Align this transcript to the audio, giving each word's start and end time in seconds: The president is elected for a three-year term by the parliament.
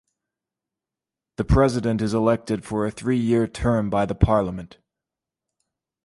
The 1.37 1.43
president 1.43 2.01
is 2.01 2.15
elected 2.15 2.65
for 2.65 2.87
a 2.87 2.91
three-year 2.91 3.45
term 3.45 3.91
by 3.91 4.07
the 4.07 4.15
parliament. 4.15 4.79